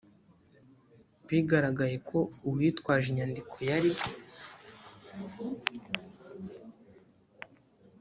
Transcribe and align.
bigaragaye 1.27 1.95
ko 2.09 2.19
uwitwaje 2.49 3.07
inyandiko 3.09 3.55
yari 3.69 3.91